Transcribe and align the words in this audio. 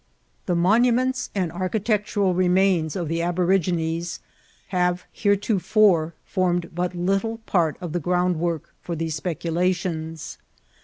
The 0.47 0.55
mcmuments 0.55 1.29
and 1.35 1.51
architectural 1.51 2.33
remains 2.33 2.95
of 2.95 3.07
the 3.07 3.21
aborigines 3.21 4.19
have 4.69 5.05
heretofore 5.11 6.15
formed 6.25 6.73
but 6.73 6.95
little 6.95 7.37
part 7.45 7.77
of 7.79 7.93
the 7.93 8.01
gronndwcnrk 8.01 8.61
for 8.81 8.95
these 8.95 9.13
speculations. 9.13 10.39